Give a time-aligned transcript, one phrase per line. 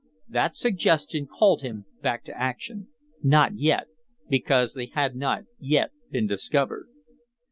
[0.27, 2.87] That suggestion called him back to action.
[3.21, 3.85] Not yet
[4.27, 6.87] because they had not yet been discovered.